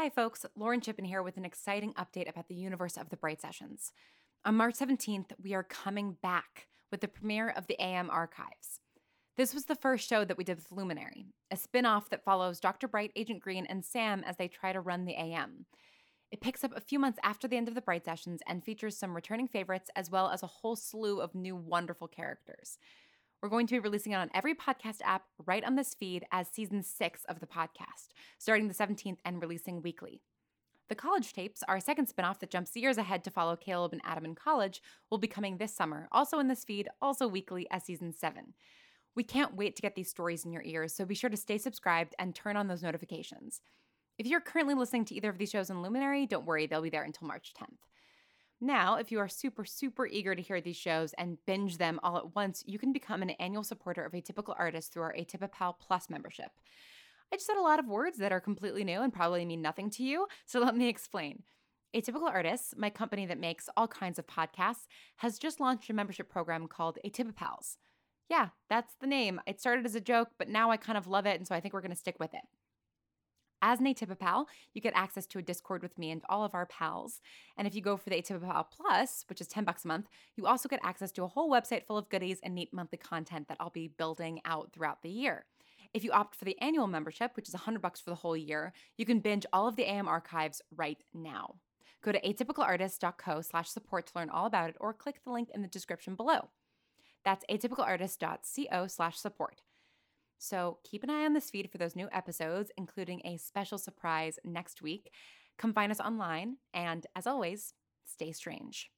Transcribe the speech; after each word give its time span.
Hi, 0.00 0.08
folks. 0.08 0.46
Lauren 0.56 0.80
Shippen 0.80 1.04
here 1.04 1.22
with 1.22 1.36
an 1.36 1.44
exciting 1.44 1.92
update 1.92 2.26
about 2.26 2.48
the 2.48 2.54
universe 2.54 2.96
of 2.96 3.10
the 3.10 3.18
Bright 3.18 3.42
Sessions. 3.42 3.92
On 4.46 4.54
March 4.54 4.76
17th, 4.76 5.32
we 5.44 5.52
are 5.52 5.62
coming 5.62 6.16
back 6.22 6.68
with 6.90 7.02
the 7.02 7.06
premiere 7.06 7.50
of 7.50 7.66
the 7.66 7.78
AM 7.78 8.08
Archives. 8.08 8.80
This 9.36 9.52
was 9.52 9.66
the 9.66 9.74
first 9.74 10.08
show 10.08 10.24
that 10.24 10.38
we 10.38 10.44
did 10.44 10.56
with 10.56 10.72
Luminary, 10.72 11.26
a 11.50 11.56
spin 11.58 11.84
off 11.84 12.08
that 12.08 12.24
follows 12.24 12.60
Dr. 12.60 12.88
Bright, 12.88 13.12
Agent 13.14 13.42
Green, 13.42 13.66
and 13.66 13.84
Sam 13.84 14.24
as 14.24 14.38
they 14.38 14.48
try 14.48 14.72
to 14.72 14.80
run 14.80 15.04
the 15.04 15.20
AM. 15.20 15.66
It 16.30 16.40
picks 16.40 16.64
up 16.64 16.74
a 16.74 16.80
few 16.80 16.98
months 16.98 17.18
after 17.22 17.46
the 17.46 17.58
end 17.58 17.68
of 17.68 17.74
the 17.74 17.82
Bright 17.82 18.06
Sessions 18.06 18.40
and 18.48 18.64
features 18.64 18.96
some 18.96 19.14
returning 19.14 19.48
favorites 19.48 19.90
as 19.96 20.10
well 20.10 20.30
as 20.30 20.42
a 20.42 20.46
whole 20.46 20.76
slew 20.76 21.20
of 21.20 21.34
new 21.34 21.54
wonderful 21.54 22.08
characters. 22.08 22.78
We're 23.42 23.48
going 23.48 23.66
to 23.68 23.74
be 23.74 23.78
releasing 23.78 24.12
it 24.12 24.16
on 24.16 24.30
every 24.34 24.54
podcast 24.54 24.98
app 25.02 25.22
right 25.46 25.64
on 25.64 25.74
this 25.74 25.94
feed 25.94 26.26
as 26.30 26.46
season 26.48 26.82
six 26.82 27.24
of 27.24 27.40
the 27.40 27.46
podcast, 27.46 28.08
starting 28.38 28.68
the 28.68 28.74
17th 28.74 29.16
and 29.24 29.40
releasing 29.40 29.80
weekly. 29.80 30.20
The 30.90 30.94
college 30.94 31.32
tapes, 31.32 31.62
our 31.66 31.80
second 31.80 32.08
spinoff 32.08 32.40
that 32.40 32.50
jumps 32.50 32.76
years 32.76 32.98
ahead 32.98 33.24
to 33.24 33.30
follow 33.30 33.56
Caleb 33.56 33.92
and 33.92 34.02
Adam 34.04 34.26
in 34.26 34.34
college, 34.34 34.82
will 35.10 35.16
be 35.16 35.26
coming 35.26 35.56
this 35.56 35.74
summer, 35.74 36.06
also 36.12 36.38
in 36.38 36.48
this 36.48 36.64
feed, 36.64 36.88
also 37.00 37.26
weekly 37.26 37.66
as 37.70 37.84
season 37.84 38.12
seven. 38.12 38.52
We 39.16 39.22
can't 39.22 39.56
wait 39.56 39.74
to 39.76 39.82
get 39.82 39.94
these 39.94 40.10
stories 40.10 40.44
in 40.44 40.52
your 40.52 40.62
ears, 40.62 40.94
so 40.94 41.06
be 41.06 41.14
sure 41.14 41.30
to 41.30 41.36
stay 41.36 41.56
subscribed 41.56 42.14
and 42.18 42.34
turn 42.34 42.56
on 42.58 42.68
those 42.68 42.82
notifications. 42.82 43.62
If 44.18 44.26
you're 44.26 44.40
currently 44.40 44.74
listening 44.74 45.06
to 45.06 45.14
either 45.14 45.30
of 45.30 45.38
these 45.38 45.50
shows 45.50 45.70
in 45.70 45.80
Luminary, 45.80 46.26
don't 46.26 46.44
worry, 46.44 46.66
they'll 46.66 46.82
be 46.82 46.90
there 46.90 47.04
until 47.04 47.26
March 47.26 47.54
10th. 47.58 47.78
Now, 48.60 48.96
if 48.96 49.10
you 49.10 49.18
are 49.20 49.28
super, 49.28 49.64
super 49.64 50.06
eager 50.06 50.34
to 50.34 50.42
hear 50.42 50.60
these 50.60 50.76
shows 50.76 51.14
and 51.14 51.38
binge 51.46 51.78
them 51.78 51.98
all 52.02 52.18
at 52.18 52.34
once, 52.34 52.62
you 52.66 52.78
can 52.78 52.92
become 52.92 53.22
an 53.22 53.30
annual 53.30 53.64
supporter 53.64 54.04
of 54.04 54.12
Atypical 54.12 54.54
Artist 54.58 54.92
through 54.92 55.04
our 55.04 55.14
Atypipal 55.14 55.76
Plus 55.80 56.10
membership. 56.10 56.50
I 57.32 57.36
just 57.36 57.46
said 57.46 57.56
a 57.56 57.62
lot 57.62 57.78
of 57.78 57.86
words 57.86 58.18
that 58.18 58.32
are 58.32 58.40
completely 58.40 58.84
new 58.84 59.00
and 59.00 59.12
probably 59.12 59.46
mean 59.46 59.62
nothing 59.62 59.88
to 59.90 60.02
you, 60.02 60.26
so 60.44 60.60
let 60.60 60.76
me 60.76 60.88
explain. 60.88 61.42
Atypical 61.96 62.30
Artists, 62.30 62.74
my 62.76 62.90
company 62.90 63.24
that 63.26 63.40
makes 63.40 63.68
all 63.76 63.88
kinds 63.88 64.18
of 64.18 64.26
podcasts, 64.26 64.86
has 65.16 65.38
just 65.38 65.58
launched 65.58 65.88
a 65.88 65.94
membership 65.94 66.28
program 66.28 66.68
called 66.68 66.98
Atypipals. 67.04 67.76
Yeah, 68.28 68.48
that's 68.68 68.94
the 69.00 69.06
name. 69.06 69.40
It 69.46 69.58
started 69.58 69.86
as 69.86 69.94
a 69.94 70.00
joke, 70.00 70.28
but 70.38 70.48
now 70.48 70.70
I 70.70 70.76
kind 70.76 70.98
of 70.98 71.06
love 71.06 71.24
it, 71.24 71.38
and 71.38 71.48
so 71.48 71.54
I 71.54 71.60
think 71.60 71.72
we're 71.72 71.80
going 71.80 71.90
to 71.92 71.96
stick 71.96 72.20
with 72.20 72.34
it. 72.34 72.42
As 73.62 73.78
an 73.78 73.86
Atypical 73.86 74.18
Pal, 74.18 74.48
you 74.72 74.80
get 74.80 74.94
access 74.96 75.26
to 75.26 75.38
a 75.38 75.42
Discord 75.42 75.82
with 75.82 75.98
me 75.98 76.10
and 76.10 76.22
all 76.30 76.44
of 76.44 76.54
our 76.54 76.64
pals. 76.64 77.20
And 77.58 77.66
if 77.66 77.74
you 77.74 77.82
go 77.82 77.98
for 77.98 78.08
the 78.08 78.16
Atypipal 78.16 78.66
Plus, 78.70 79.26
which 79.28 79.40
is 79.40 79.48
10 79.48 79.64
bucks 79.64 79.84
a 79.84 79.88
month, 79.88 80.08
you 80.34 80.46
also 80.46 80.68
get 80.68 80.80
access 80.82 81.12
to 81.12 81.24
a 81.24 81.28
whole 81.28 81.50
website 81.50 81.84
full 81.84 81.98
of 81.98 82.08
goodies 82.08 82.40
and 82.42 82.54
neat 82.54 82.72
monthly 82.72 82.96
content 82.96 83.48
that 83.48 83.58
I'll 83.60 83.68
be 83.68 83.88
building 83.88 84.40
out 84.46 84.72
throughout 84.72 85.02
the 85.02 85.10
year. 85.10 85.44
If 85.92 86.04
you 86.04 86.12
opt 86.12 86.36
for 86.36 86.46
the 86.46 86.58
annual 86.60 86.86
membership, 86.86 87.32
which 87.34 87.48
is 87.48 87.54
100 87.54 87.82
bucks 87.82 88.00
for 88.00 88.10
the 88.10 88.16
whole 88.16 88.36
year, 88.36 88.72
you 88.96 89.04
can 89.04 89.20
binge 89.20 89.44
all 89.52 89.68
of 89.68 89.76
the 89.76 89.90
AM 89.90 90.08
archives 90.08 90.62
right 90.74 91.02
now. 91.12 91.56
Go 92.02 92.12
to 92.12 92.20
atypicalartist.co 92.20 93.42
slash 93.42 93.68
support 93.68 94.06
to 94.06 94.12
learn 94.16 94.30
all 94.30 94.46
about 94.46 94.70
it 94.70 94.76
or 94.80 94.94
click 94.94 95.22
the 95.22 95.30
link 95.30 95.50
in 95.54 95.60
the 95.60 95.68
description 95.68 96.14
below. 96.14 96.48
That's 97.24 97.44
atypicalartist.co 97.50 98.86
slash 98.86 99.18
support. 99.18 99.60
So 100.40 100.78
keep 100.84 101.04
an 101.04 101.10
eye 101.10 101.26
on 101.26 101.34
this 101.34 101.50
feed 101.50 101.70
for 101.70 101.76
those 101.76 101.94
new 101.94 102.08
episodes, 102.12 102.72
including 102.78 103.20
a 103.24 103.36
special 103.36 103.76
surprise 103.76 104.38
next 104.42 104.80
week. 104.80 105.12
Come 105.58 105.74
find 105.74 105.92
us 105.92 106.00
online, 106.00 106.56
and 106.72 107.06
as 107.14 107.26
always, 107.26 107.74
stay 108.06 108.32
strange. 108.32 108.90